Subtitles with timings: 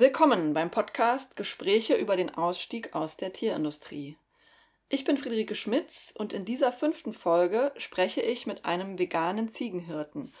[0.00, 4.16] Willkommen beim Podcast Gespräche über den Ausstieg aus der Tierindustrie.
[4.88, 10.32] Ich bin Friederike Schmitz und in dieser fünften Folge spreche ich mit einem veganen Ziegenhirten.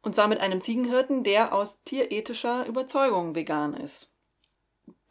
[0.00, 4.08] Und zwar mit einem Ziegenhirten, der aus tierethischer Überzeugung vegan ist.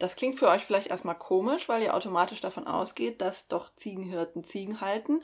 [0.00, 4.42] Das klingt für euch vielleicht erstmal komisch, weil ihr automatisch davon ausgeht, dass doch Ziegenhirten
[4.42, 5.22] Ziegen halten,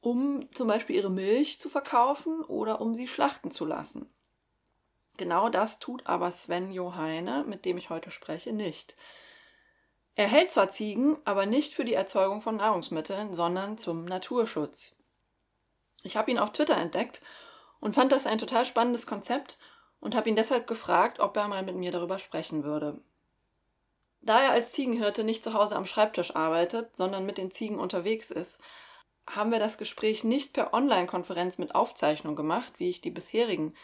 [0.00, 4.10] um zum Beispiel ihre Milch zu verkaufen oder um sie schlachten zu lassen.
[5.16, 8.96] Genau das tut aber Sven Joheine, mit dem ich heute spreche, nicht.
[10.16, 14.96] Er hält zwar Ziegen, aber nicht für die Erzeugung von Nahrungsmitteln, sondern zum Naturschutz.
[16.02, 17.20] Ich habe ihn auf Twitter entdeckt
[17.80, 19.58] und fand das ein total spannendes Konzept
[20.00, 23.00] und habe ihn deshalb gefragt, ob er mal mit mir darüber sprechen würde.
[24.20, 28.30] Da er als Ziegenhirte nicht zu Hause am Schreibtisch arbeitet, sondern mit den Ziegen unterwegs
[28.30, 28.58] ist,
[29.26, 33.74] haben wir das Gespräch nicht per Online-Konferenz mit Aufzeichnung gemacht, wie ich die bisherigen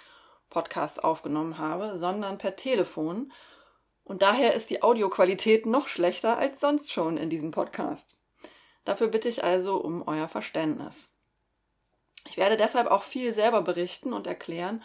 [0.50, 3.32] Podcasts aufgenommen habe, sondern per Telefon.
[4.04, 8.20] Und daher ist die Audioqualität noch schlechter als sonst schon in diesem Podcast.
[8.84, 11.14] Dafür bitte ich also um euer Verständnis.
[12.28, 14.82] Ich werde deshalb auch viel selber berichten und erklären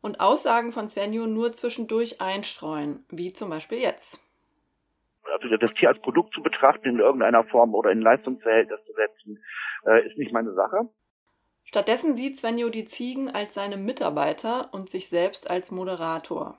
[0.00, 4.20] und Aussagen von Svenjo nur zwischendurch einstreuen, wie zum Beispiel jetzt.
[5.24, 9.42] Also das Tier als Produkt zu betrachten in irgendeiner Form oder in Leistungsverhältnis zu setzen,
[9.86, 10.88] äh, ist nicht meine Sache.
[11.64, 16.58] Stattdessen sieht Svenjo die Ziegen als seine Mitarbeiter und sich selbst als Moderator.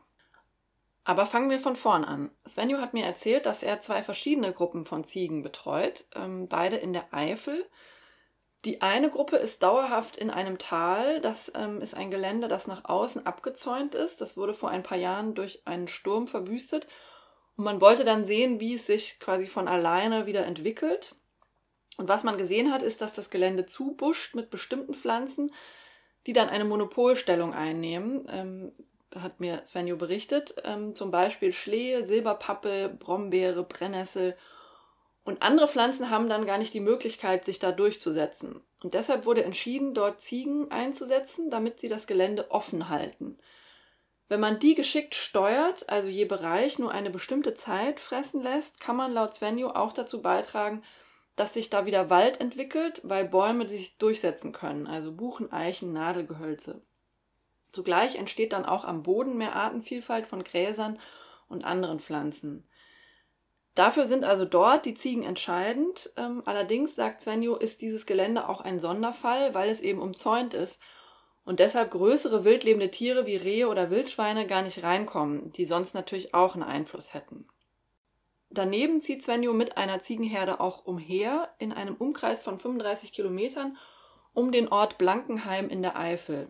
[1.03, 2.31] Aber fangen wir von vorn an.
[2.47, 6.93] Svenjo hat mir erzählt, dass er zwei verschiedene Gruppen von Ziegen betreut, ähm, beide in
[6.93, 7.69] der Eifel.
[8.65, 11.21] Die eine Gruppe ist dauerhaft in einem Tal.
[11.21, 14.19] Das ähm, ist ein Gelände, das nach außen abgezäunt ist.
[14.19, 16.87] Das wurde vor ein paar Jahren durch einen Sturm verwüstet.
[17.55, 21.15] Und man wollte dann sehen, wie es sich quasi von alleine wieder entwickelt.
[21.97, 25.51] Und was man gesehen hat, ist, dass das Gelände zubuscht mit bestimmten Pflanzen,
[26.27, 28.27] die dann eine Monopolstellung einnehmen.
[28.29, 28.71] Ähm,
[29.15, 30.55] hat mir Svenjo berichtet.
[30.63, 34.35] Ähm, zum Beispiel Schlehe, Silberpappel, Brombeere, Brennnessel.
[35.23, 38.61] Und andere Pflanzen haben dann gar nicht die Möglichkeit, sich da durchzusetzen.
[38.83, 43.37] Und deshalb wurde entschieden, dort Ziegen einzusetzen, damit sie das Gelände offen halten.
[44.27, 48.95] Wenn man die geschickt steuert, also je Bereich nur eine bestimmte Zeit fressen lässt, kann
[48.95, 50.83] man laut Svenjo auch dazu beitragen,
[51.35, 56.81] dass sich da wieder Wald entwickelt, weil Bäume sich durchsetzen können, also Buchen, Eichen, Nadelgehölze.
[57.71, 60.99] Zugleich entsteht dann auch am Boden mehr Artenvielfalt von Gräsern
[61.49, 62.67] und anderen Pflanzen.
[63.73, 66.09] Dafür sind also dort die Ziegen entscheidend.
[66.15, 70.81] Ähm, allerdings, sagt Svenjo, ist dieses Gelände auch ein Sonderfall, weil es eben umzäunt ist
[71.43, 76.33] und deshalb größere wildlebende Tiere wie Rehe oder Wildschweine gar nicht reinkommen, die sonst natürlich
[76.33, 77.47] auch einen Einfluss hätten.
[78.55, 83.77] Daneben zieht Svenjo mit einer Ziegenherde auch umher in einem Umkreis von 35 Kilometern
[84.33, 86.47] um den Ort Blankenheim in der Eifel.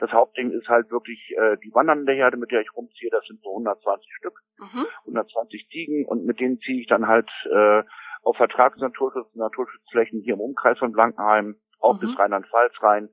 [0.00, 3.10] Das Hauptding ist halt wirklich äh, die wandernde Herde, mit der ich rumziehe.
[3.10, 4.86] Das sind so 120 Stück, mhm.
[5.06, 7.84] 120 Ziegen und mit denen ziehe ich dann halt äh,
[8.22, 12.00] auf Vertragsnaturschutz, Naturschutzflächen hier im Umkreis von Blankenheim, auch mhm.
[12.00, 13.08] bis Rheinland-Pfalz rein.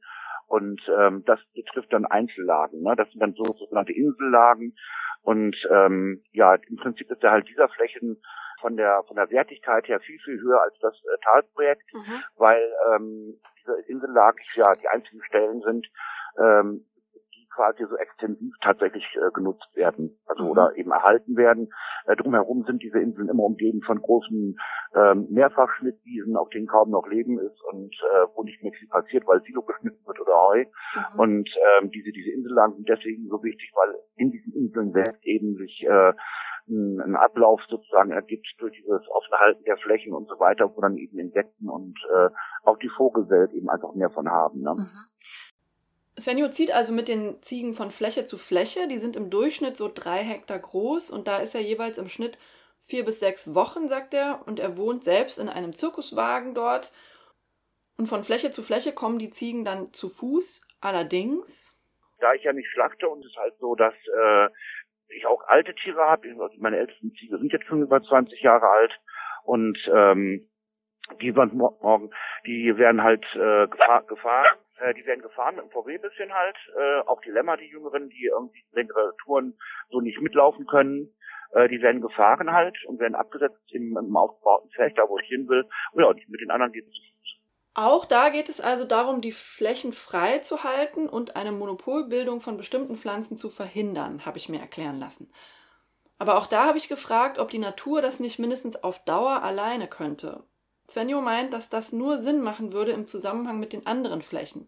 [0.51, 2.81] Und ähm, das betrifft dann Einzellagen.
[2.81, 2.93] Ne?
[2.97, 4.75] Das sind dann so sogenannte Insellagen.
[5.21, 8.21] Und ähm, ja, im Prinzip ist ja halt dieser Flächen
[8.59, 12.23] von der von der Wertigkeit her viel viel höher als das äh, Talprojekt, mhm.
[12.35, 12.61] weil
[12.93, 15.87] ähm, diese Insellagen ja die einzigen Stellen sind,
[16.37, 16.85] ähm,
[17.53, 20.49] quasi so extensiv tatsächlich äh, genutzt werden, also mhm.
[20.51, 21.71] oder eben erhalten werden.
[22.05, 24.57] Äh, drumherum sind diese Inseln immer umgeben von großen
[24.95, 29.27] ähm, Mehrfachschnittwiesen, auf denen kaum noch Leben ist und äh, wo nicht mehr viel passiert,
[29.27, 30.65] weil Silo geschnitten wird oder Heu.
[31.13, 31.19] Mhm.
[31.19, 35.55] Und ähm, diese diese Insellagen sind deswegen so wichtig, weil in diesen Inseln selbst eben
[35.55, 36.13] sich äh,
[36.67, 41.19] ein Ablauf sozusagen ergibt durch dieses Aufhalten der Flächen und so weiter, wo dann eben
[41.19, 42.29] Insekten und äh,
[42.63, 44.61] auch die Vogelwelt eben einfach mehr von haben.
[44.61, 44.75] Ne?
[44.75, 44.87] Mhm.
[46.19, 48.87] Svenjo zieht also mit den Ziegen von Fläche zu Fläche.
[48.87, 52.37] Die sind im Durchschnitt so drei Hektar groß und da ist er jeweils im Schnitt
[52.81, 54.41] vier bis sechs Wochen, sagt er.
[54.45, 56.91] Und er wohnt selbst in einem Zirkuswagen dort.
[57.97, 60.61] Und von Fläche zu Fläche kommen die Ziegen dann zu Fuß.
[60.81, 61.77] Allerdings.
[62.19, 64.49] Da ich ja nicht schlachte und es ist halt so, dass äh,
[65.09, 66.27] ich auch alte Tiere habe.
[66.57, 68.91] Meine ältesten Ziege sind jetzt schon über 20 Jahre alt.
[69.43, 70.50] Und ähm,
[71.19, 72.11] die waren morgen,
[72.45, 76.57] die werden halt äh, gefahr, gefahren, äh, die werden gefahren mit dem VW bisschen halt,
[76.77, 79.57] äh, auch die Lämmer, die Jüngeren, die irgendwie längere Touren
[79.89, 81.13] so nicht mitlaufen können,
[81.51, 85.27] äh, die werden gefahren halt und werden abgesetzt im, im aufgebauten Feld, da wo ich
[85.27, 85.65] hin will.
[85.91, 86.95] Und ja, mit den anderen geht es.
[87.73, 92.57] Auch da geht es also darum, die Flächen frei zu halten und eine Monopolbildung von
[92.57, 95.31] bestimmten Pflanzen zu verhindern, habe ich mir erklären lassen.
[96.17, 99.87] Aber auch da habe ich gefragt, ob die Natur das nicht mindestens auf Dauer alleine
[99.87, 100.43] könnte.
[100.91, 104.67] Svenjo meint, dass das nur Sinn machen würde im Zusammenhang mit den anderen Flächen.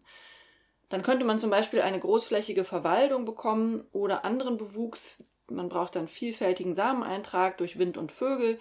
[0.88, 6.08] Dann könnte man zum Beispiel eine großflächige Verwaldung bekommen oder anderen Bewuchs, Man braucht dann
[6.08, 8.58] vielfältigen Sameneintrag durch Wind und Vögel.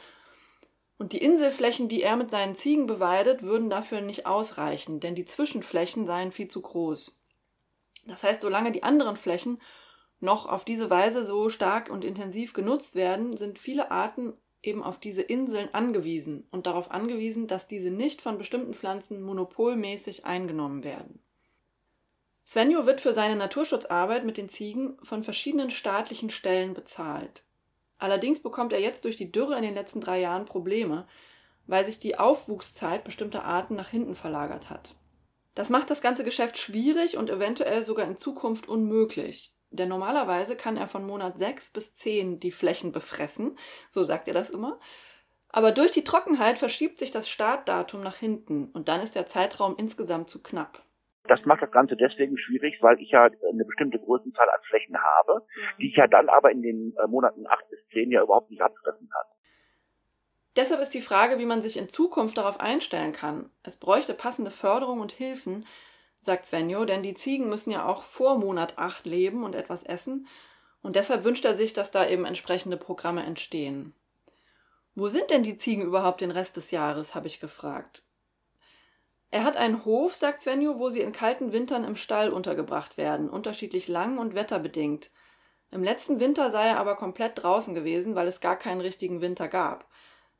[0.98, 5.26] Und die Inselflächen, die er mit seinen Ziegen beweidet, würden dafür nicht ausreichen, denn die
[5.26, 7.18] Zwischenflächen seien viel zu groß.
[8.08, 9.62] Das heißt, solange die anderen Flächen
[10.20, 14.34] noch auf diese Weise so stark und intensiv genutzt werden, sind viele Arten
[14.64, 20.26] eben auf diese Inseln angewiesen und darauf angewiesen, dass diese nicht von bestimmten Pflanzen monopolmäßig
[20.26, 21.22] eingenommen werden.
[22.46, 27.44] Svenjo wird für seine Naturschutzarbeit mit den Ziegen von verschiedenen staatlichen Stellen bezahlt.
[27.98, 31.08] Allerdings bekommt er jetzt durch die Dürre in den letzten drei Jahren Probleme,
[31.68, 34.96] weil sich die Aufwuchszeit bestimmter Arten nach hinten verlagert hat.
[35.56, 40.78] Das macht das ganze Geschäft schwierig und eventuell sogar in Zukunft unmöglich denn normalerweise kann
[40.78, 43.58] er von Monat 6 bis 10 die Flächen befressen,
[43.90, 44.80] so sagt er das immer.
[45.50, 49.76] Aber durch die Trockenheit verschiebt sich das Startdatum nach hinten und dann ist der Zeitraum
[49.78, 50.84] insgesamt zu knapp.
[51.26, 55.46] Das macht das Ganze deswegen schwierig, weil ich ja eine bestimmte Größenzahl an Flächen habe,
[55.56, 55.80] mhm.
[55.80, 58.62] die ich ja dann aber in den äh, Monaten 8 bis 10 ja überhaupt nicht
[58.62, 59.26] abfressen kann.
[60.56, 63.50] Deshalb ist die Frage, wie man sich in Zukunft darauf einstellen kann.
[63.64, 65.66] Es bräuchte passende Förderung und Hilfen,
[66.26, 70.28] sagt Svenjo, denn die Ziegen müssen ja auch vor Monat 8 leben und etwas essen.
[70.82, 73.94] Und deshalb wünscht er sich, dass da eben entsprechende Programme entstehen.
[74.96, 78.04] Wo sind denn die Ziegen überhaupt den Rest des Jahres, habe ich gefragt.
[79.32, 83.30] Er hat einen Hof, sagt Svenjo, wo sie in kalten Wintern im Stall untergebracht werden,
[83.30, 85.10] unterschiedlich lang und wetterbedingt.
[85.72, 89.48] Im letzten Winter sei er aber komplett draußen gewesen, weil es gar keinen richtigen Winter
[89.48, 89.88] gab.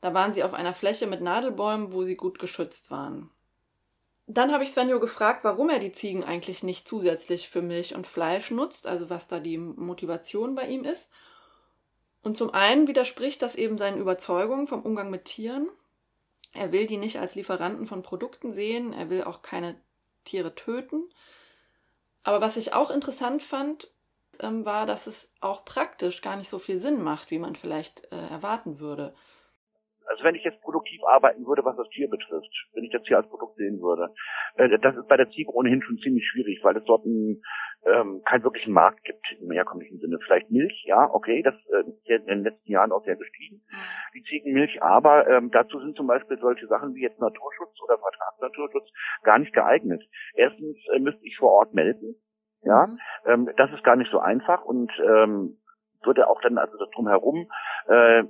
[0.00, 3.30] Da waren sie auf einer Fläche mit Nadelbäumen, wo sie gut geschützt waren.
[4.26, 8.06] Dann habe ich Svenjo gefragt, warum er die Ziegen eigentlich nicht zusätzlich für Milch und
[8.06, 11.10] Fleisch nutzt, also was da die Motivation bei ihm ist.
[12.22, 15.68] Und zum einen widerspricht das eben seinen Überzeugungen vom Umgang mit Tieren.
[16.54, 19.78] Er will die nicht als Lieferanten von Produkten sehen, er will auch keine
[20.24, 21.04] Tiere töten.
[22.22, 23.90] Aber was ich auch interessant fand,
[24.40, 28.10] ähm, war, dass es auch praktisch gar nicht so viel Sinn macht, wie man vielleicht
[28.10, 29.14] äh, erwarten würde
[30.06, 33.16] also wenn ich jetzt produktiv arbeiten würde, was das Tier betrifft, wenn ich das Tier
[33.16, 34.12] als Produkt sehen würde,
[34.56, 37.42] äh, das ist bei der Ziege ohnehin schon ziemlich schwierig, weil es dort ein,
[37.86, 40.18] ähm, keinen wirklichen Markt gibt im herkömmlichen Sinne.
[40.24, 43.62] Vielleicht Milch, ja, okay, das äh, ist in den letzten Jahren auch sehr gestiegen,
[44.14, 48.88] die Ziegenmilch, aber ähm, dazu sind zum Beispiel solche Sachen wie jetzt Naturschutz oder Vertragsnaturschutz
[49.22, 50.02] gar nicht geeignet.
[50.34, 52.16] Erstens äh, müsste ich vor Ort melden,
[52.62, 52.98] ja, mhm.
[53.26, 55.58] ähm, das ist gar nicht so einfach und ähm,
[56.02, 57.48] würde auch dann also drumherum
[57.88, 58.24] äh,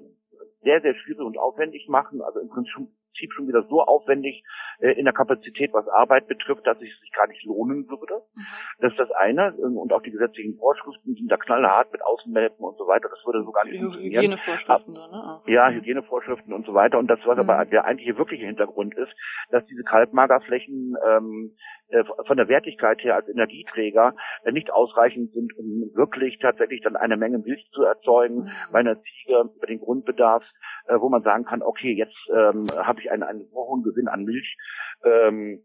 [0.65, 2.21] sehr, sehr schwierig und aufwendig machen.
[2.23, 2.89] Also im Prinzip
[3.33, 4.45] schon wieder so aufwendig
[4.81, 8.23] äh, in der Kapazität, was Arbeit betrifft, dass es sich gar nicht lohnen würde.
[8.35, 8.47] Mhm.
[8.81, 9.55] Das ist das eine.
[9.55, 13.09] Und auch die gesetzlichen Vorschriften sind da knallhart mit Außenmelken und so weiter.
[13.09, 14.23] Das würde so gar nicht funktionieren.
[14.23, 15.53] Hygienevorschriften, Ab, ne?
[15.53, 16.99] Ja, Hygienevorschriften und so weiter.
[16.99, 17.49] Und das, was mhm.
[17.49, 19.13] aber der eigentliche wirkliche Hintergrund ist,
[19.51, 21.57] dass diese Kalbmagerflächen ähm,
[21.89, 24.15] äh, von der Wertigkeit her als Energieträger
[24.45, 28.51] äh, nicht ausreichend sind, um wirklich tatsächlich dann eine Menge Milch zu erzeugen mhm.
[28.73, 30.43] bei einer Ziege über den Grundbedarf,
[30.89, 34.25] äh, wo man sagen kann, okay, jetzt ähm, habe ich einen, einen hohen Gewinn an
[34.25, 34.57] Milch,
[35.05, 35.65] ähm,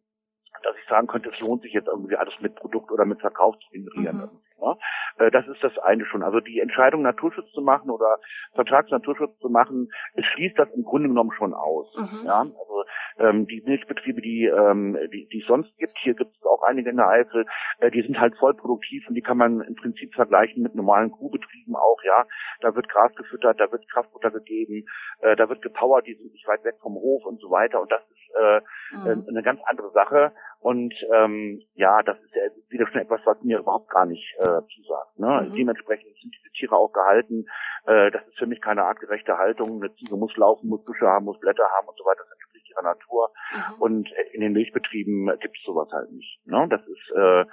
[0.63, 3.57] dass ich sagen könnte, es lohnt sich jetzt irgendwie alles mit Produkt oder mit Verkauf
[3.59, 4.17] zu generieren.
[4.17, 4.29] Mhm.
[4.61, 5.25] Ja?
[5.25, 6.23] Äh, das ist das eine schon.
[6.23, 8.19] Also die Entscheidung, Naturschutz zu machen oder
[8.53, 11.95] Vertragsnaturschutz zu machen, es schließt das im Grunde genommen schon aus.
[11.95, 12.25] Mhm.
[12.25, 12.39] Ja?
[12.39, 12.83] Also
[13.19, 16.89] ähm, die Milchbetriebe, die, ähm, die, die es sonst gibt, hier gibt es auch einige
[16.89, 17.45] in der Eifel,
[17.79, 21.11] äh, die sind halt voll produktiv und die kann man im Prinzip vergleichen mit normalen
[21.11, 22.25] Kuhbetrieben auch, ja.
[22.61, 24.85] Da wird Gras gefüttert, da wird Kraftfutter gegeben,
[25.21, 27.81] äh, da wird gepowert, die sind nicht weit weg vom Hof und so weiter.
[27.81, 28.61] Und das ist äh,
[28.91, 29.25] mhm.
[29.29, 30.31] eine ganz andere Sache.
[30.59, 32.43] Und ähm, ja, das ist ja
[32.79, 35.19] wieder schon etwas, was mir überhaupt gar nicht äh, zusagt.
[35.19, 35.47] Ne?
[35.49, 35.55] Mhm.
[35.55, 37.45] Dementsprechend sind diese Tiere auch gehalten.
[37.85, 39.81] Äh, das ist für mich keine artgerechte Haltung.
[39.81, 42.21] Eine Ziege muss laufen, muss Büsche haben, muss Blätter haben und so weiter.
[42.23, 43.31] Das entspricht ihrer Natur.
[43.53, 43.81] Mhm.
[43.81, 46.39] Und in den Milchbetrieben gibt es sowas halt nicht.
[46.45, 46.67] Ne?
[46.69, 47.45] Das ist äh,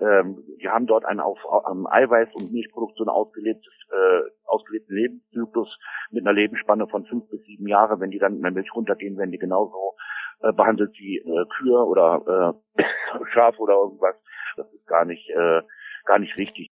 [0.00, 1.38] ähm, die haben dort einen auf
[1.70, 5.78] ähm, Eiweiß- und Milchproduktion ausgelebtes, äh, ausgelebten Lebenszyklus
[6.10, 8.00] mit einer Lebensspanne von fünf bis sieben Jahre.
[8.00, 9.94] Wenn die dann in der Milch runtergehen, werden die genauso
[10.40, 12.82] äh, behandelt wie äh, Kühe oder äh,
[13.32, 14.16] Schaf oder irgendwas.
[14.56, 15.62] Das ist gar nicht, äh,
[16.04, 16.70] gar nicht richtig.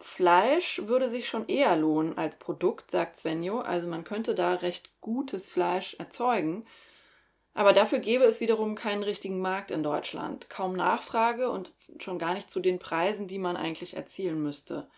[0.00, 3.60] Fleisch würde sich schon eher lohnen als Produkt, sagt Svenjo.
[3.60, 6.64] Also man könnte da recht gutes Fleisch erzeugen.
[7.52, 10.48] Aber dafür gäbe es wiederum keinen richtigen Markt in Deutschland.
[10.48, 14.88] Kaum Nachfrage und schon gar nicht zu den Preisen, die man eigentlich erzielen müsste.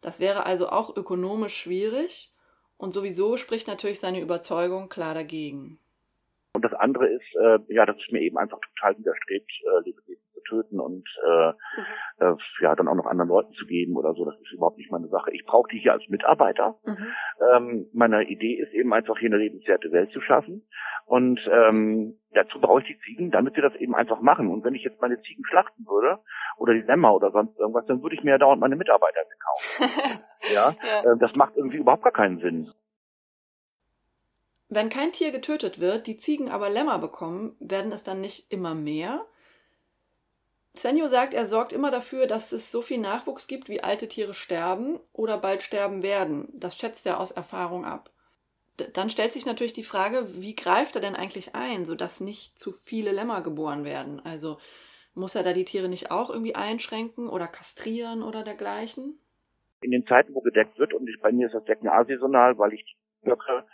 [0.00, 2.32] Das wäre also auch ökonomisch schwierig
[2.76, 5.78] und sowieso spricht natürlich seine Überzeugung klar dagegen.
[6.54, 10.22] Und das andere ist, äh, ja, dass es mir eben einfach total widerstrebt, äh, Lebewesen
[10.48, 11.54] töten und äh, mhm.
[12.18, 14.24] äh, ja, dann auch noch anderen Leuten zu geben oder so.
[14.24, 15.30] Das ist überhaupt nicht meine Sache.
[15.32, 16.76] Ich brauche die hier als Mitarbeiter.
[16.84, 17.06] Mhm.
[17.52, 20.66] Ähm, meine Idee ist eben einfach hier eine lebenswerte Welt zu schaffen.
[21.06, 24.50] Und ähm, dazu brauche ich die Ziegen, damit sie das eben einfach machen.
[24.50, 26.20] Und wenn ich jetzt meine Ziegen schlachten würde
[26.56, 29.20] oder die Lämmer oder sonst irgendwas, dann würde ich mir ja dauernd meine Mitarbeiter
[29.78, 29.92] kaufen.
[30.54, 31.12] ja, ja.
[31.12, 32.68] Äh, das macht irgendwie überhaupt gar keinen Sinn.
[34.68, 38.74] Wenn kein Tier getötet wird, die Ziegen aber Lämmer bekommen, werden es dann nicht immer
[38.74, 39.24] mehr?
[40.78, 44.34] Svenjo sagt, er sorgt immer dafür, dass es so viel Nachwuchs gibt, wie alte Tiere
[44.34, 46.48] sterben oder bald sterben werden.
[46.54, 48.10] Das schätzt er aus Erfahrung ab.
[48.78, 52.58] D dann stellt sich natürlich die Frage, wie greift er denn eigentlich ein, sodass nicht
[52.58, 54.20] zu viele Lämmer geboren werden?
[54.24, 54.58] Also
[55.14, 59.18] muss er da die Tiere nicht auch irgendwie einschränken oder kastrieren oder dergleichen?
[59.80, 62.72] In den Zeiten, wo gedeckt wird, und ich, bei mir ist das Decken asaisonal, weil
[62.72, 63.64] ich die Böcke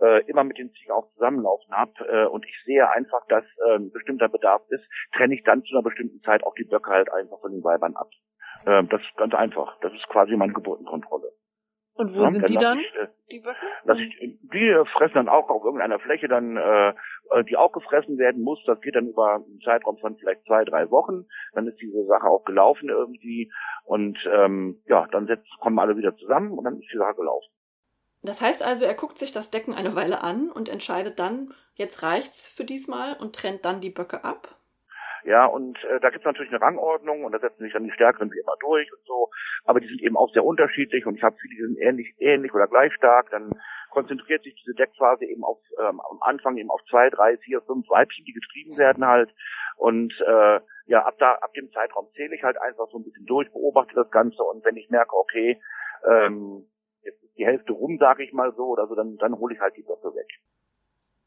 [0.00, 3.76] äh, immer mit den Ziegen auch zusammenlaufen habe äh, und ich sehe einfach, dass äh,
[3.76, 4.84] ein bestimmter Bedarf ist,
[5.16, 7.96] trenne ich dann zu einer bestimmten Zeit auch die Böcke halt einfach von den Weibern
[7.96, 8.08] ab.
[8.66, 9.78] Äh, das ist ganz einfach.
[9.80, 11.32] Das ist quasi meine Geburtenkontrolle.
[11.94, 13.66] Und wo ja, sind die dann, ich, äh, die Böcke?
[13.84, 16.94] Dass ich, die fressen dann auch auf irgendeiner Fläche dann, äh,
[17.48, 18.62] die auch gefressen werden muss.
[18.66, 21.26] Das geht dann über einen Zeitraum von vielleicht zwei, drei Wochen.
[21.52, 23.52] Dann ist diese Sache auch gelaufen irgendwie.
[23.84, 27.50] Und ähm, ja, dann setzt, kommen alle wieder zusammen und dann ist die Sache gelaufen.
[28.22, 32.02] Das heißt also, er guckt sich das Decken eine Weile an und entscheidet dann, jetzt
[32.02, 34.56] reicht's für diesmal und trennt dann die Böcke ab.
[35.24, 37.92] Ja, und äh, da gibt es natürlich eine Rangordnung und da setzen sich dann die
[37.92, 39.30] Stärkeren wie immer durch und so.
[39.64, 42.52] Aber die sind eben auch sehr unterschiedlich und ich habe viele, die sind ähnlich, ähnlich
[42.52, 43.30] oder gleich stark.
[43.30, 43.50] Dann
[43.90, 47.88] konzentriert sich diese Deckphase eben auf ähm, am Anfang eben auf zwei, drei, vier, fünf
[47.88, 49.30] Weibchen, die getrieben werden halt.
[49.76, 53.26] Und äh, ja, ab da, ab dem Zeitraum zähle ich halt einfach so ein bisschen
[53.26, 55.60] durch, beobachte das Ganze und wenn ich merke, okay,
[56.08, 56.66] ähm,
[57.04, 59.60] jetzt ist die Hälfte rum, sage ich mal so, oder so, dann, dann hole ich
[59.60, 60.28] halt die Böcke weg.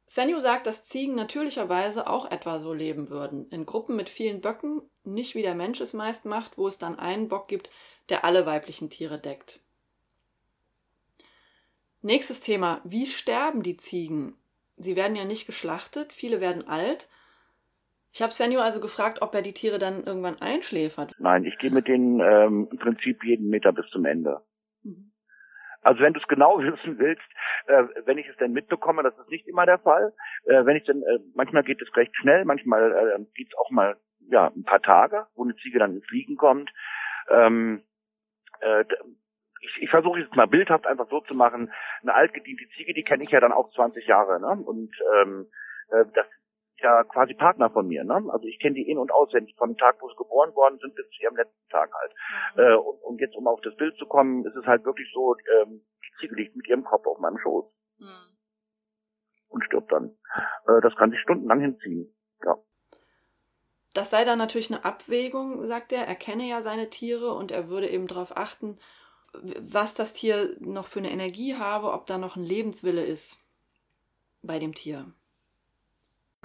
[0.07, 3.49] Svenjo sagt, dass Ziegen natürlicherweise auch etwa so leben würden.
[3.49, 6.99] In Gruppen mit vielen Böcken, nicht wie der Mensch es meist macht, wo es dann
[6.99, 7.71] einen Bock gibt,
[8.09, 9.59] der alle weiblichen Tiere deckt.
[12.03, 12.81] Nächstes Thema.
[12.83, 14.35] Wie sterben die Ziegen?
[14.77, 17.09] Sie werden ja nicht geschlachtet, viele werden alt.
[18.11, 21.13] Ich habe Svenjo also gefragt, ob er die Tiere dann irgendwann einschläfert.
[21.17, 24.41] Nein, ich gehe mit denen ähm, im Prinzip jeden Meter bis zum Ende.
[25.85, 27.21] Also wenn du es genau wissen willst,
[27.67, 30.13] äh, wenn ich es denn mitbekomme, das ist nicht immer der Fall.
[30.45, 33.69] Äh, wenn ich denn, äh, manchmal geht es recht schnell, manchmal äh, geht es auch
[33.69, 33.95] mal
[34.27, 36.71] ja ein paar Tage, wo eine Ziege dann ins Fliegen kommt.
[37.29, 37.83] Ähm,
[38.61, 38.83] äh,
[39.61, 41.71] ich, ich versuche es mal bildhaft einfach so zu machen.
[42.01, 44.63] Eine altgediente Ziege, die kenne ich ja dann auch 20 Jahre, ne?
[44.65, 45.47] Und ähm,
[45.89, 46.25] äh, das
[46.81, 48.03] ja quasi Partner von mir.
[48.03, 48.23] Ne?
[48.29, 51.09] Also ich kenne die in- und auswendig vom Tag, wo sie geboren worden sind, bis
[51.09, 52.13] zu ihrem letzten Tag halt.
[52.55, 52.61] Mhm.
[52.61, 55.35] Äh, und, und, jetzt, um auf das Bild zu kommen, ist es halt wirklich so,
[55.61, 57.65] ähm, die Ziege liegt mit ihrem Kopf auf meinem Schoß.
[57.99, 58.37] Mhm.
[59.49, 60.17] Und stirbt dann.
[60.67, 62.13] Äh, das kann sich stundenlang hinziehen.
[62.43, 62.57] Ja.
[63.93, 66.05] Das sei dann natürlich eine Abwägung, sagt er.
[66.05, 68.77] Er kenne ja seine Tiere und er würde eben darauf achten,
[69.59, 73.37] was das Tier noch für eine Energie habe, ob da noch ein Lebenswille ist
[74.41, 75.13] bei dem Tier.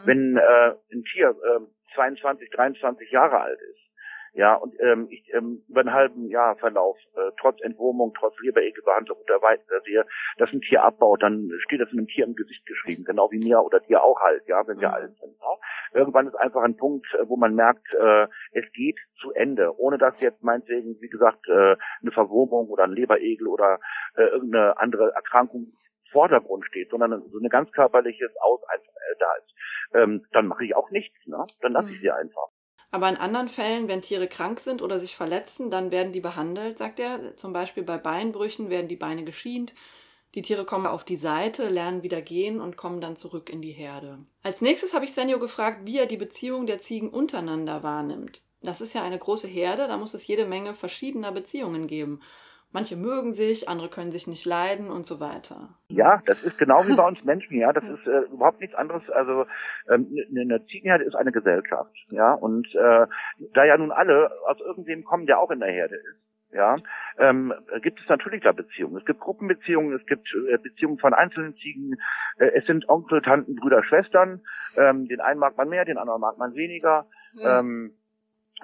[0.06, 3.90] Wenn äh, ein Tier äh, 22, 23 Jahre alt ist,
[4.32, 9.18] ja, und ähm, ich ähm, über einen halben Jahr Verlauf, äh, trotz Entwurmung, trotz Leberegelbehandlung
[9.18, 10.06] und der Weite sehe,
[10.38, 13.40] dass ein Tier abbaut, dann steht das in einem Tier im Gesicht geschrieben, genau wie
[13.40, 14.94] mir oder dir auch halt, ja, wenn wir mhm.
[14.94, 15.34] alt sind.
[15.40, 15.98] Ja.
[15.98, 19.98] Irgendwann ist einfach ein Punkt, äh, wo man merkt, äh, es geht zu Ende, ohne
[19.98, 23.80] dass jetzt meinetwegen, wie gesagt, äh, eine Verwurmung oder ein Leberegel oder
[24.14, 25.66] äh, irgendeine andere Erkrankung
[26.10, 29.54] Vordergrund steht, sondern so eine ganz körperliches Aus einfach äh, da ist,
[29.94, 31.46] ähm, dann mache ich auch nichts, ne?
[31.60, 32.02] Dann lasse ich mhm.
[32.02, 32.48] sie einfach.
[32.92, 36.78] Aber in anderen Fällen, wenn Tiere krank sind oder sich verletzen, dann werden die behandelt,
[36.78, 37.36] sagt er.
[37.36, 39.74] Zum Beispiel bei Beinbrüchen werden die Beine geschient.
[40.34, 43.72] Die Tiere kommen auf die Seite, lernen wieder gehen und kommen dann zurück in die
[43.72, 44.18] Herde.
[44.42, 48.42] Als nächstes habe ich Svenjo gefragt, wie er die Beziehung der Ziegen untereinander wahrnimmt.
[48.62, 52.20] Das ist ja eine große Herde, da muss es jede Menge verschiedener Beziehungen geben.
[52.72, 55.70] Manche mögen sich, andere können sich nicht leiden und so weiter.
[55.88, 57.72] Ja, das ist genau wie bei uns Menschen, ja.
[57.72, 59.10] Das ist äh, überhaupt nichts anderes.
[59.10, 59.46] Also
[59.88, 62.32] ähm, eine ne Ziegenherde ist eine Gesellschaft, ja.
[62.32, 63.06] Und äh,
[63.54, 66.20] da ja nun alle aus irgendwem kommen, der auch in der Herde ist,
[66.52, 66.74] ja,
[67.18, 68.96] ähm, gibt es natürlich da Beziehungen.
[68.96, 71.96] Es gibt Gruppenbeziehungen, es gibt äh, Beziehungen von einzelnen Ziegen.
[72.38, 74.40] Äh, es sind Onkel, Tanten, Brüder, Schwestern.
[74.76, 77.06] Ähm, den einen mag man mehr, den anderen mag man weniger.
[77.34, 77.40] Mhm.
[77.44, 77.92] Ähm,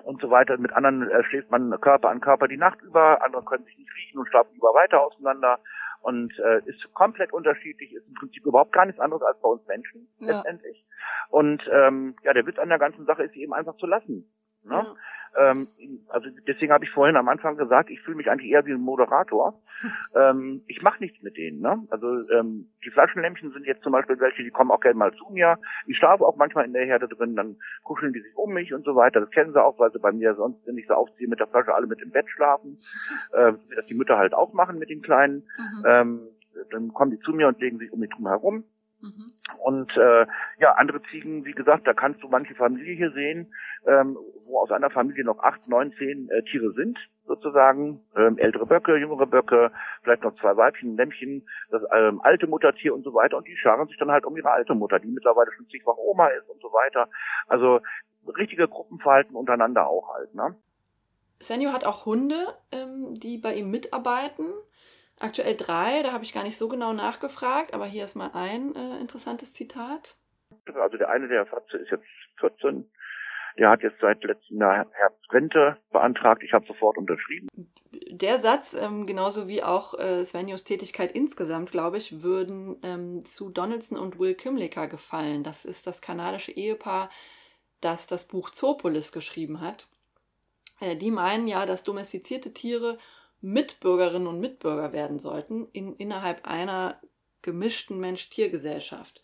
[0.04, 0.56] und so weiter.
[0.58, 3.94] Mit anderen äh, schläft man Körper an Körper die Nacht über, andere können sich nicht
[3.96, 5.58] riechen und schlafen über weiter auseinander
[6.00, 9.66] und äh, ist komplett unterschiedlich, ist im Prinzip überhaupt gar nichts anderes als bei uns
[9.66, 10.36] Menschen ja.
[10.36, 10.84] letztendlich.
[11.30, 14.32] Und ähm, ja, der Witz an der ganzen Sache ist sie eben einfach zu lassen.
[14.62, 14.74] Ne?
[14.74, 14.94] Ja.
[15.38, 15.68] Ähm,
[16.09, 18.80] also deswegen habe ich vorhin am Anfang gesagt, ich fühle mich eigentlich eher wie ein
[18.80, 19.61] Moderator.
[20.14, 21.61] ähm, ich mache nichts mit denen.
[21.61, 21.87] Ne?
[21.90, 25.28] Also ähm, die Flaschenlämpchen sind jetzt zum Beispiel welche, die kommen auch gerne mal zu
[25.30, 25.59] mir.
[25.87, 28.85] Ich schlafe auch manchmal in der Herde drin, dann kuscheln die sich um mich und
[28.85, 29.21] so weiter.
[29.21, 31.49] Das kennen sie auch, weil sie bei mir sonst, wenn ich so aufziehe, mit der
[31.49, 32.78] Flasche alle mit im Bett schlafen.
[33.33, 35.47] Äh, dass die Mütter halt auch machen mit den Kleinen.
[35.59, 35.85] Mhm.
[35.87, 36.21] Ähm,
[36.71, 38.64] dann kommen die zu mir und legen sich um mich drum herum
[39.00, 39.32] Mhm.
[39.62, 40.26] Und äh,
[40.58, 43.52] ja, andere Ziegen, wie gesagt, da kannst du manche Familie hier sehen,
[43.86, 48.00] ähm, wo aus einer Familie noch acht, neun, zehn äh, Tiere sind, sozusagen.
[48.16, 49.70] Ähm, ältere Böcke, jüngere Böcke,
[50.02, 53.36] vielleicht noch zwei Weibchen, Lämmchen, das ähm, alte Muttertier und so weiter.
[53.36, 56.28] Und die scharen sich dann halt um ihre alte Mutter, die mittlerweile schon zigfach Oma
[56.28, 57.08] ist und so weiter.
[57.46, 57.80] Also
[58.36, 60.34] richtige Gruppenverhalten untereinander auch halt.
[60.34, 60.56] Ne?
[61.42, 64.46] Svenjo hat auch Hunde, ähm, die bei ihm mitarbeiten.
[65.18, 68.75] Aktuell drei, da habe ich gar nicht so genau nachgefragt, aber hier ist mal ein
[68.75, 70.16] äh, interessantes Zitat.
[70.75, 72.04] Also der eine, der Fatze, ist jetzt
[72.40, 72.90] 14.
[73.58, 76.42] Der hat jetzt seit letztem Jahr Herbstrente beantragt.
[76.42, 77.49] Ich habe sofort unterschrieben.
[78.11, 83.49] Der Satz, ähm, genauso wie auch äh, Svenjos Tätigkeit insgesamt, glaube ich, würden ähm, zu
[83.49, 85.42] Donaldson und Will Kimlicker gefallen.
[85.42, 87.08] Das ist das kanadische Ehepaar,
[87.80, 89.88] das das Buch Zoopolis geschrieben hat.
[90.80, 92.99] Äh, die meinen ja, dass domestizierte Tiere
[93.40, 97.00] Mitbürgerinnen und Mitbürger werden sollten in, innerhalb einer
[97.42, 99.22] gemischten Mensch-Tier-Gesellschaft.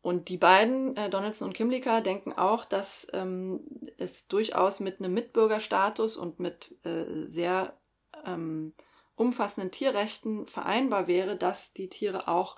[0.00, 3.60] Und die beiden, äh, Donaldson und Kimlicka, denken auch, dass ähm,
[3.98, 7.76] es durchaus mit einem Mitbürgerstatus und mit äh, sehr
[8.24, 8.74] ähm,
[9.16, 12.56] umfassenden Tierrechten vereinbar wäre, dass die Tiere auch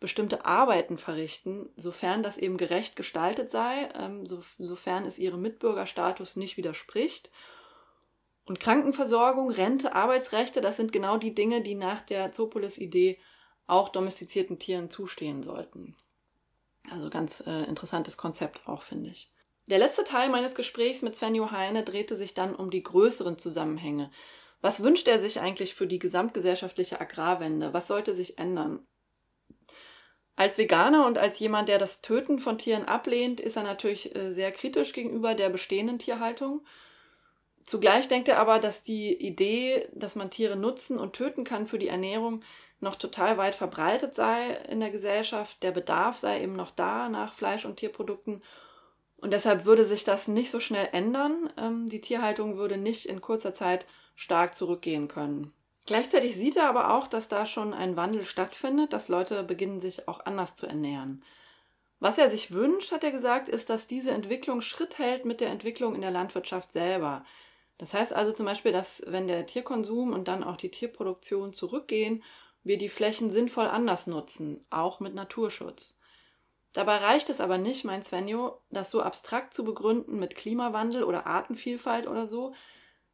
[0.00, 6.36] bestimmte Arbeiten verrichten, sofern das eben gerecht gestaltet sei, ähm, so, sofern es ihrem Mitbürgerstatus
[6.36, 7.30] nicht widerspricht
[8.48, 13.18] und Krankenversorgung, Rente, Arbeitsrechte, das sind genau die Dinge, die nach der Zoopolis-Idee
[13.66, 15.96] auch domestizierten Tieren zustehen sollten.
[16.90, 19.30] Also ganz äh, interessantes Konzept auch, finde ich.
[19.66, 24.10] Der letzte Teil meines Gesprächs mit Sven Joheine drehte sich dann um die größeren Zusammenhänge.
[24.62, 27.74] Was wünscht er sich eigentlich für die gesamtgesellschaftliche Agrarwende?
[27.74, 28.86] Was sollte sich ändern?
[30.36, 34.30] Als Veganer und als jemand, der das Töten von Tieren ablehnt, ist er natürlich äh,
[34.32, 36.64] sehr kritisch gegenüber der bestehenden Tierhaltung
[37.68, 41.78] Zugleich denkt er aber, dass die Idee, dass man Tiere nutzen und töten kann für
[41.78, 42.42] die Ernährung,
[42.80, 45.62] noch total weit verbreitet sei in der Gesellschaft.
[45.62, 48.42] Der Bedarf sei eben noch da nach Fleisch- und Tierprodukten.
[49.18, 51.52] Und deshalb würde sich das nicht so schnell ändern.
[51.58, 53.84] Ähm, die Tierhaltung würde nicht in kurzer Zeit
[54.16, 55.52] stark zurückgehen können.
[55.84, 60.08] Gleichzeitig sieht er aber auch, dass da schon ein Wandel stattfindet, dass Leute beginnen, sich
[60.08, 61.22] auch anders zu ernähren.
[62.00, 65.50] Was er sich wünscht, hat er gesagt, ist, dass diese Entwicklung Schritt hält mit der
[65.50, 67.26] Entwicklung in der Landwirtschaft selber.
[67.78, 72.22] Das heißt also zum Beispiel, dass wenn der Tierkonsum und dann auch die Tierproduktion zurückgehen,
[72.64, 75.96] wir die Flächen sinnvoll anders nutzen, auch mit Naturschutz.
[76.74, 81.26] Dabei reicht es aber nicht, mein Svenjo, das so abstrakt zu begründen mit Klimawandel oder
[81.26, 82.54] Artenvielfalt oder so,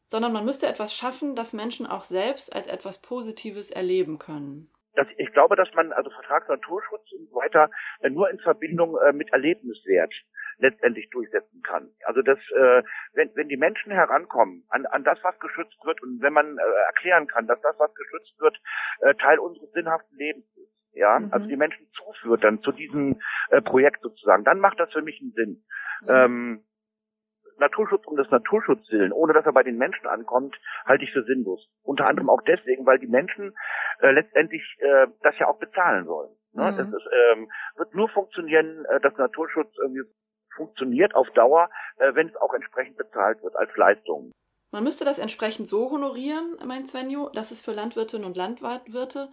[0.07, 4.70] sondern man müsste etwas schaffen, das Menschen auch selbst als etwas Positives erleben können.
[4.94, 8.96] Das, ich glaube, dass man also Vertrags Naturschutz und so weiter äh, nur in Verbindung
[8.98, 10.12] äh, mit Erlebniswert
[10.64, 11.90] letztendlich durchsetzen kann.
[12.05, 16.22] Also das, äh, wenn, wenn die Menschen herankommen an, an das, was geschützt wird und
[16.22, 18.59] wenn man äh, erklären kann, dass das, was geschützt wird,
[19.00, 21.29] äh, Teil unseres sinnhaften Lebens ist, ja, mhm.
[21.33, 23.16] also die Menschen zuführt dann zu diesem
[23.50, 25.64] äh, Projekt sozusagen, dann macht das für mich einen Sinn.
[26.03, 26.09] Mhm.
[26.09, 26.64] Ähm,
[27.59, 31.22] Naturschutz um des Naturschutz willen, ohne dass er bei den Menschen ankommt, halte ich für
[31.22, 31.68] sinnlos.
[31.83, 33.55] Unter anderem auch deswegen, weil die Menschen
[34.00, 36.35] äh, letztendlich äh, das ja auch bezahlen sollen.
[36.53, 36.72] Ne?
[36.72, 36.77] Mhm.
[36.77, 40.03] Das ist, ähm, wird nur funktionieren, äh, dass Naturschutz irgendwie
[40.56, 44.32] funktioniert auf Dauer, äh, wenn es auch entsprechend bezahlt wird als Leistung.
[44.70, 49.30] Man müsste das entsprechend so honorieren, mein Svenjo, dass es für Landwirtinnen und Landwirte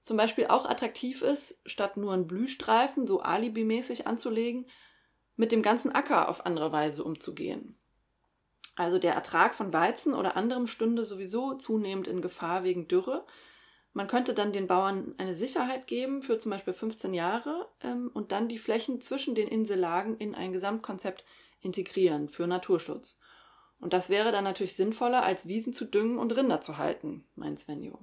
[0.00, 4.66] zum Beispiel auch attraktiv ist, statt nur einen Blühstreifen so alibimäßig anzulegen,
[5.36, 7.78] mit dem ganzen Acker auf andere Weise umzugehen.
[8.74, 13.24] Also der Ertrag von Weizen oder anderem stünde sowieso zunehmend in Gefahr wegen Dürre,
[13.94, 18.32] man könnte dann den Bauern eine Sicherheit geben für zum Beispiel 15 Jahre ähm, und
[18.32, 21.24] dann die Flächen zwischen den Insellagen in ein Gesamtkonzept
[21.60, 23.20] integrieren für Naturschutz.
[23.80, 27.58] Und das wäre dann natürlich sinnvoller, als Wiesen zu düngen und Rinder zu halten, meint
[27.58, 27.98] Svenjo.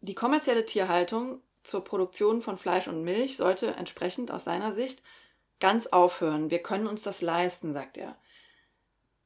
[0.00, 5.02] Die kommerzielle Tierhaltung zur Produktion von Fleisch und Milch sollte entsprechend aus seiner Sicht
[5.60, 6.50] ganz aufhören.
[6.50, 8.16] Wir können uns das leisten, sagt er.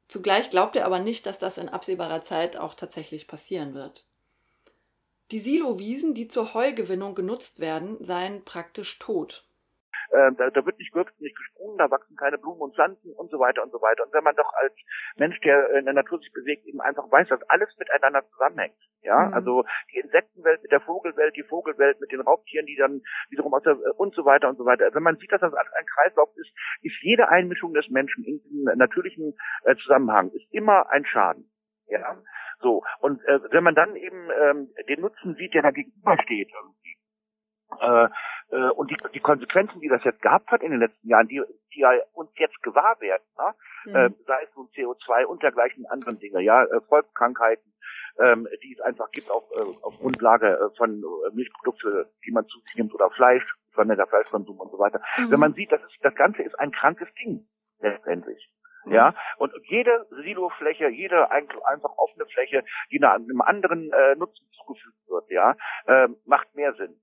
[0.09, 4.05] Zugleich glaubt er aber nicht, dass das in absehbarer Zeit auch tatsächlich passieren wird.
[5.31, 9.49] Die Silowiesen, die zur Heugewinnung genutzt werden, seien praktisch tot.
[10.11, 13.31] Äh, da, da, wird nicht gewürzt, nicht gesprungen, da wachsen keine Blumen und Pflanzen und
[13.31, 14.05] so weiter und so weiter.
[14.05, 14.73] Und wenn man doch als
[15.17, 18.77] Mensch, der in der Natur sich bewegt, eben einfach weiß, dass alles miteinander zusammenhängt.
[19.03, 19.35] Ja, mhm.
[19.35, 23.63] also die Insektenwelt mit der Vogelwelt, die Vogelwelt mit den Raubtieren, die dann wiederum aus
[23.65, 24.95] der und so weiter und so weiter.
[24.95, 26.51] Wenn man sieht, dass das alles ein Kreislauf ist,
[26.83, 29.35] ist jede Einmischung des Menschen in diesem natürlichen
[29.65, 31.51] äh, Zusammenhang ist immer ein Schaden.
[31.89, 32.15] Ja.
[32.64, 36.96] So, und äh, wenn man dann eben ähm, den Nutzen sieht, der da gegenübersteht irgendwie,
[37.79, 38.09] äh,
[38.57, 41.42] äh, und die, die Konsequenzen, die das jetzt gehabt hat in den letzten Jahren, die,
[41.74, 43.55] die ja uns jetzt gewahr werden, ne?
[43.85, 43.96] Mhm.
[43.96, 47.70] Äh, sei es nun CO2 und dergleichen anderen Dinge, ja, äh, Volkskrankheiten,
[48.18, 52.46] ähm, die es einfach gibt auf, äh, auf Grundlage äh, von äh, Milchprodukte, die man
[52.46, 55.03] zu sich nimmt oder Fleisch, vermehrter Fleischkonsum und so weiter.
[55.18, 55.33] Mhm.
[55.33, 57.40] Wenn man sieht, das, ist, das Ganze ist ein krankes Ding
[57.81, 58.48] letztendlich.
[58.85, 58.94] Mhm.
[58.94, 65.31] Ja, und jede Silofläche, jede einfach offene Fläche, die einem anderen äh, Nutzen zugefügt wird,
[65.31, 67.01] ja, äh, macht mehr Sinn.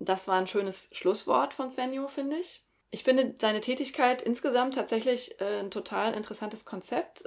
[0.00, 2.64] Das war ein schönes Schlusswort von Svenjo, finde ich.
[2.90, 7.24] Ich finde seine Tätigkeit insgesamt tatsächlich äh, ein total interessantes Konzept.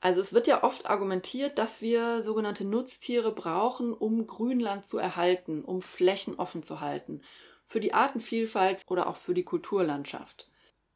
[0.00, 5.64] Also es wird ja oft argumentiert, dass wir sogenannte Nutztiere brauchen, um Grünland zu erhalten,
[5.64, 7.22] um Flächen offen zu halten,
[7.66, 10.48] für die Artenvielfalt oder auch für die Kulturlandschaft.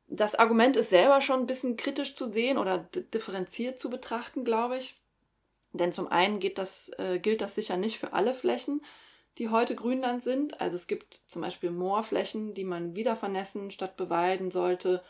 [0.08, 4.78] Das Argument ist selber schon ein bisschen kritisch zu sehen oder differenziert zu betrachten, glaube
[4.78, 5.00] ich.
[5.72, 8.82] Denn zum einen das, äh, gilt das sicher nicht für alle Flächen,
[9.36, 10.60] die heute Grünland sind.
[10.60, 15.02] Also es gibt zum Beispiel Moorflächen, die man wieder vernässen statt beweiden sollte.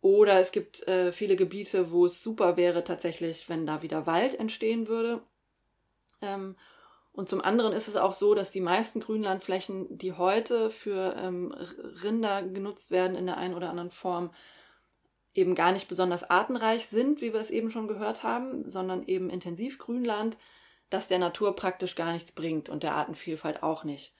[0.00, 4.34] Oder es gibt äh, viele Gebiete, wo es super wäre tatsächlich, wenn da wieder Wald
[4.34, 5.22] entstehen würde.
[6.20, 6.56] Ähm,
[7.12, 11.52] und zum anderen ist es auch so, dass die meisten Grünlandflächen, die heute für ähm,
[12.02, 14.32] Rinder genutzt werden in der einen oder anderen Form,
[15.34, 19.30] eben gar nicht besonders artenreich sind, wie wir es eben schon gehört haben, sondern eben
[19.30, 20.36] intensiv Grünland
[20.90, 24.12] das der Natur praktisch gar nichts bringt und der Artenvielfalt auch nicht.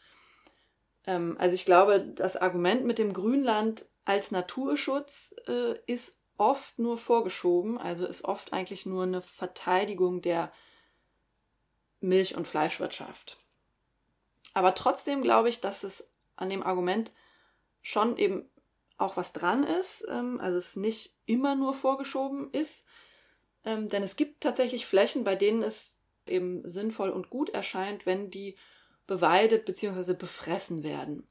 [1.07, 6.97] Ähm, also ich glaube, das Argument mit dem Grünland als Naturschutz äh, ist oft nur
[6.97, 10.53] vorgeschoben, also ist oft eigentlich nur eine Verteidigung der
[12.01, 13.39] Milch- und Fleischwirtschaft.
[14.55, 17.13] Aber trotzdem glaube ich, dass es an dem Argument
[17.83, 18.49] schon eben
[18.99, 22.87] auch was dran ist, ähm, also es nicht immer nur vorgeschoben ist,
[23.65, 25.95] ähm, denn es gibt tatsächlich Flächen, bei denen es
[26.27, 28.57] eben sinnvoll und gut erscheint, wenn die
[29.07, 30.15] beweidet bzw.
[30.15, 31.27] befressen werden.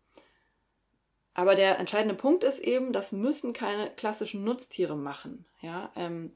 [1.34, 5.46] Aber der entscheidende Punkt ist eben, das müssen keine klassischen Nutztiere machen.
[5.62, 6.34] Ja, ähm,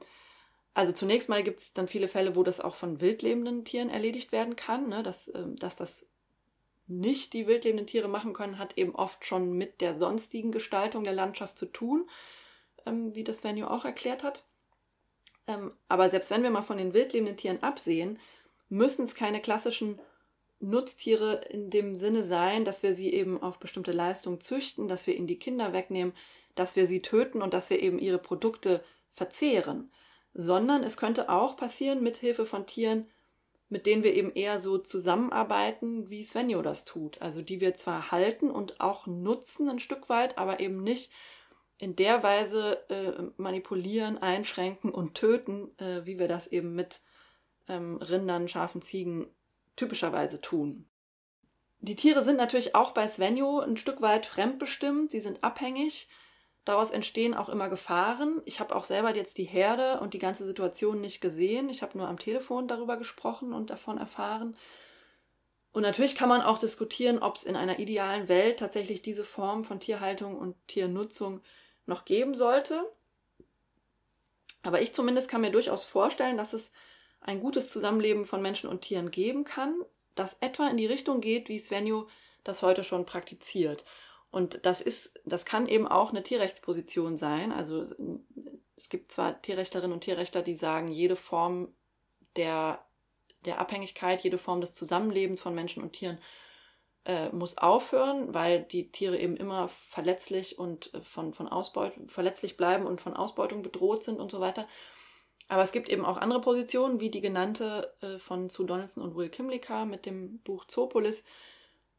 [0.74, 4.32] also zunächst mal gibt es dann viele Fälle, wo das auch von wildlebenden Tieren erledigt
[4.32, 4.88] werden kann.
[4.88, 5.02] Ne?
[5.04, 6.06] Dass, ähm, dass das
[6.86, 11.14] nicht die wildlebenden Tiere machen können, hat eben oft schon mit der sonstigen Gestaltung der
[11.14, 12.10] Landschaft zu tun,
[12.84, 14.44] ähm, wie das Svenjo auch erklärt hat.
[15.46, 18.18] Ähm, aber selbst wenn wir mal von den wildlebenden Tieren absehen,
[18.68, 20.00] müssen es keine klassischen
[20.60, 25.14] Nutztiere in dem Sinne sein, dass wir sie eben auf bestimmte Leistungen züchten, dass wir
[25.14, 26.14] ihnen die Kinder wegnehmen,
[26.54, 28.82] dass wir sie töten und dass wir eben ihre Produkte
[29.12, 29.92] verzehren,
[30.34, 33.08] sondern es könnte auch passieren mit Hilfe von Tieren,
[33.68, 37.22] mit denen wir eben eher so zusammenarbeiten, wie Svenjo das tut.
[37.22, 41.10] Also die wir zwar halten und auch nutzen ein Stück weit, aber eben nicht
[41.78, 47.00] in der Weise äh, manipulieren, einschränken und töten, äh, wie wir das eben mit
[47.68, 49.26] ähm, Rindern, Schafen, Ziegen
[49.76, 50.86] typischerweise tun.
[51.80, 56.08] Die Tiere sind natürlich auch bei Svenjo ein Stück weit fremdbestimmt, sie sind abhängig.
[56.64, 58.40] Daraus entstehen auch immer Gefahren.
[58.46, 61.68] Ich habe auch selber jetzt die Herde und die ganze Situation nicht gesehen.
[61.68, 64.56] Ich habe nur am Telefon darüber gesprochen und davon erfahren.
[65.72, 69.64] Und natürlich kann man auch diskutieren, ob es in einer idealen Welt tatsächlich diese Form
[69.64, 71.42] von Tierhaltung und Tiernutzung
[71.84, 72.84] noch geben sollte.
[74.62, 76.72] Aber ich zumindest kann mir durchaus vorstellen, dass es
[77.20, 79.82] ein gutes Zusammenleben von Menschen und Tieren geben kann,
[80.14, 82.08] das etwa in die Richtung geht, wie Svenjo
[82.44, 83.84] das heute schon praktiziert.
[84.34, 87.52] Und das ist, das kann eben auch eine Tierrechtsposition sein.
[87.52, 87.86] Also
[88.76, 91.72] es gibt zwar Tierrechtlerinnen und Tierrechtler, die sagen, jede Form
[92.34, 92.84] der,
[93.44, 96.18] der Abhängigkeit, jede Form des Zusammenlebens von Menschen und Tieren
[97.04, 102.86] äh, muss aufhören, weil die Tiere eben immer verletzlich und von, von Ausbeutung, verletzlich bleiben
[102.86, 104.66] und von Ausbeutung bedroht sind und so weiter.
[105.46, 109.14] Aber es gibt eben auch andere Positionen, wie die genannte äh, von Sue Donaldson und
[109.14, 111.24] Will Kimlicka mit dem Buch Zoopolis,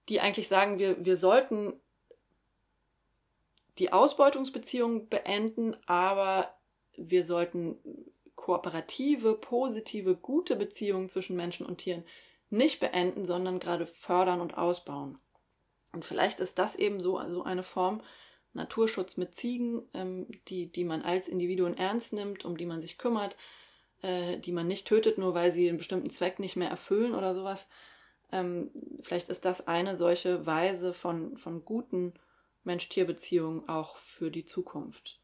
[0.09, 1.79] die eigentlich sagen, wir, wir sollten
[3.77, 6.53] die Ausbeutungsbeziehungen beenden, aber
[6.97, 7.77] wir sollten
[8.35, 12.03] kooperative, positive, gute Beziehungen zwischen Menschen und Tieren
[12.49, 15.17] nicht beenden, sondern gerade fördern und ausbauen.
[15.91, 18.01] Und vielleicht ist das eben so also eine Form
[18.53, 22.97] Naturschutz mit Ziegen, ähm, die, die man als Individuen ernst nimmt, um die man sich
[22.97, 23.35] kümmert,
[24.01, 27.33] äh, die man nicht tötet, nur weil sie einen bestimmten Zweck nicht mehr erfüllen oder
[27.33, 27.67] sowas.
[28.31, 32.13] Ähm, vielleicht ist das eine solche Weise von, von guten
[32.65, 35.19] Mensch-Tier-Beziehungen auch für die Zukunft.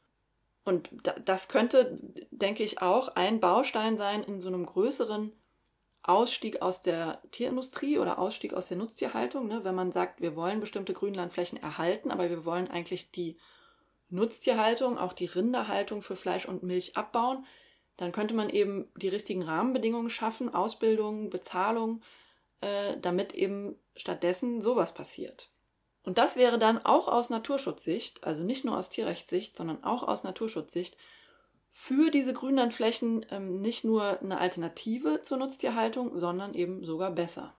[0.63, 0.89] Und
[1.25, 1.99] das könnte,
[2.29, 5.31] denke ich, auch ein Baustein sein in so einem größeren
[6.03, 9.63] Ausstieg aus der Tierindustrie oder Ausstieg aus der Nutztierhaltung, ne?
[9.63, 13.37] wenn man sagt, wir wollen bestimmte Grünlandflächen erhalten, aber wir wollen eigentlich die
[14.09, 17.45] Nutztierhaltung, auch die Rinderhaltung für Fleisch und Milch abbauen,
[17.97, 22.01] dann könnte man eben die richtigen Rahmenbedingungen schaffen, Ausbildung, Bezahlung,
[22.61, 25.50] äh, damit eben stattdessen sowas passiert.
[26.03, 30.23] Und das wäre dann auch aus Naturschutzsicht, also nicht nur aus Tierrechtssicht, sondern auch aus
[30.23, 30.97] Naturschutzsicht,
[31.71, 37.55] für diese Grünlandflächen ähm, nicht nur eine Alternative zur Nutztierhaltung, sondern eben sogar besser.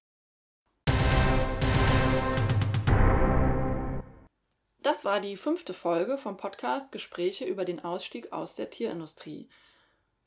[4.82, 9.48] Das war die fünfte Folge vom Podcast Gespräche über den Ausstieg aus der Tierindustrie.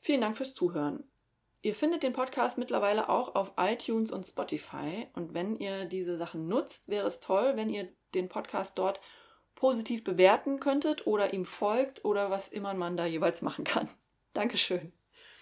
[0.00, 1.04] Vielen Dank fürs Zuhören.
[1.62, 6.48] Ihr findet den Podcast mittlerweile auch auf iTunes und Spotify und wenn ihr diese Sachen
[6.48, 9.00] nutzt, wäre es toll, wenn ihr den Podcast dort
[9.54, 13.88] positiv bewerten könntet oder ihm folgt oder was immer man da jeweils machen kann.
[14.34, 14.92] Dankeschön.